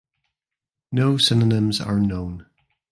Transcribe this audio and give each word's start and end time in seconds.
No 0.91 1.17
synonyms 1.17 1.79
are 1.79 1.99
known. 1.99 2.47